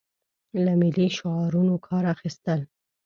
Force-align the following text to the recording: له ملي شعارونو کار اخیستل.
له 0.63 0.73
ملي 0.81 1.07
شعارونو 1.17 1.75
کار 1.87 2.03
اخیستل. 2.15 2.59